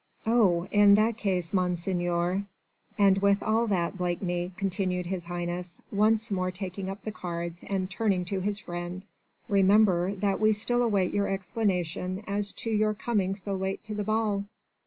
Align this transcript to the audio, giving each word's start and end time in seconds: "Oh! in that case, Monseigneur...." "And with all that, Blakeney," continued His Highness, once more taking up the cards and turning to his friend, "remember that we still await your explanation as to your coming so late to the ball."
"Oh! 0.25 0.67
in 0.71 0.95
that 0.95 1.15
case, 1.17 1.53
Monseigneur...." 1.53 2.45
"And 2.97 3.19
with 3.19 3.43
all 3.43 3.67
that, 3.67 3.99
Blakeney," 3.99 4.51
continued 4.57 5.05
His 5.05 5.25
Highness, 5.25 5.79
once 5.91 6.31
more 6.31 6.49
taking 6.49 6.89
up 6.89 7.03
the 7.03 7.11
cards 7.11 7.63
and 7.67 7.87
turning 7.87 8.25
to 8.25 8.39
his 8.39 8.57
friend, 8.57 9.03
"remember 9.47 10.15
that 10.15 10.39
we 10.39 10.53
still 10.53 10.81
await 10.81 11.13
your 11.13 11.27
explanation 11.27 12.23
as 12.25 12.51
to 12.53 12.71
your 12.71 12.95
coming 12.95 13.35
so 13.35 13.53
late 13.55 13.83
to 13.83 13.93
the 13.93 14.03
ball." 14.03 14.45